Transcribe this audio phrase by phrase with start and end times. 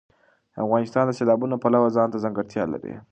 [0.63, 2.93] افغانستان د سیلابونه د پلوه ځانته ځانګړتیا لري.